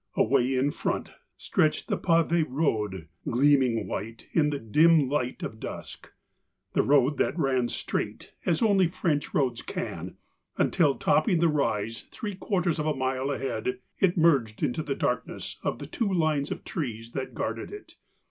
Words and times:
Away 0.15 0.55
in 0.55 0.71
front 0.71 1.11
stretched 1.37 1.87
the 1.87 1.95
pave 1.95 2.49
road, 2.49 3.07
gleaming 3.29 3.87
white 3.87 4.27
in 4.33 4.49
the 4.49 4.57
dim 4.57 5.07
light 5.07 5.43
of 5.43 5.59
dusk, 5.59 6.11
the 6.73 6.81
road 6.81 7.19
that 7.19 7.37
ran 7.37 7.67
straight, 7.67 8.33
as 8.43 8.63
only 8.63 8.87
French 8.87 9.31
roads 9.31 9.61
can, 9.61 10.17
until, 10.57 10.95
topping 10.95 11.39
the 11.39 11.47
rise 11.49 12.07
three 12.09 12.33
quarters 12.33 12.79
of 12.79 12.87
a 12.87 12.95
mile 12.95 13.29
ahead, 13.29 13.77
it 13.99 14.17
merged 14.17 14.63
into 14.63 14.81
the 14.81 14.95
darkness 14.95 15.59
of 15.61 15.77
the 15.77 15.85
two 15.85 16.11
lines 16.11 16.49
of 16.49 16.63
trees 16.63 17.11
that 17.11 17.35
guarded 17.35 17.69
it. 17.71 17.93